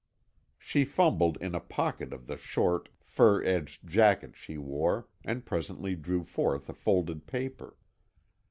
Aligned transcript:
She 0.57 0.83
fumbled 0.83 1.37
in 1.41 1.53
a 1.53 1.59
pocket 1.59 2.11
of 2.11 2.25
the 2.25 2.35
short, 2.35 2.89
fur 3.03 3.43
edged 3.43 3.87
jacket 3.87 4.35
she 4.35 4.57
wore, 4.57 5.07
and 5.23 5.45
presently 5.45 5.93
drew 5.95 6.23
forth 6.23 6.67
a 6.69 6.73
folded 6.73 7.27
paper. 7.27 7.77